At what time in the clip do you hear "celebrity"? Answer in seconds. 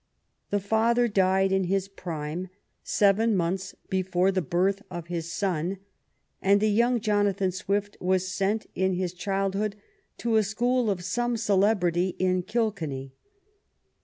11.37-12.15